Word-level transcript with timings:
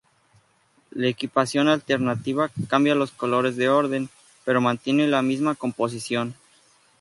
La 0.89 1.09
equipación 1.09 1.67
alternativa 1.67 2.49
cambia 2.67 2.95
los 2.95 3.11
colores 3.11 3.55
de 3.55 3.69
orden, 3.69 4.09
pero 4.45 4.59
mantiene 4.59 5.07
la 5.07 5.21
misma 5.21 5.53
composición. 5.53 6.33